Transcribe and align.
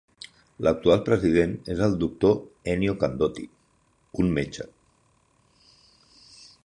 L'actual 0.67 1.01
president 1.09 1.53
és 1.73 1.83
el 1.87 1.93
doctor 2.03 2.33
Ennio 2.73 2.95
Candotti, 3.05 3.45
un 4.25 4.35
metge. 4.39 4.69